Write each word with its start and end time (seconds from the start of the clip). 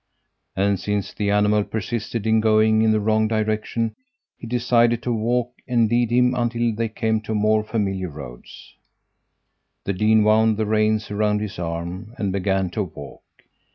And, 0.55 0.79
since 0.79 1.13
the 1.13 1.29
animal 1.29 1.63
persisted 1.63 2.25
in 2.25 2.39
going 2.41 2.81
in 2.81 2.91
the 2.91 2.99
wrong 2.99 3.27
direction, 3.27 3.95
he 4.35 4.47
decided 4.47 5.03
to 5.03 5.13
walk 5.13 5.53
and 5.67 5.91
lead 5.91 6.09
him 6.11 6.33
until 6.33 6.73
they 6.73 6.89
came 6.89 7.21
to 7.21 7.35
more 7.35 7.63
familiar 7.63 8.09
roads. 8.09 8.73
The 9.83 9.93
dean 9.93 10.23
wound 10.23 10.57
the 10.57 10.65
reins 10.65 11.11
around 11.11 11.39
his 11.39 11.59
arm 11.59 12.15
and 12.17 12.31
began 12.33 12.71
to 12.71 12.81
walk. 12.81 13.21